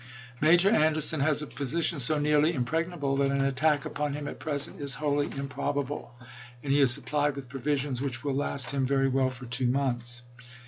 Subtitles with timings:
[0.41, 4.39] Major Anderson has a position so nearly im pregnable that an attack upon him at
[4.39, 6.15] present is wholly improbable
[6.63, 10.23] and he is supplied with provisions which will last him very well for two months.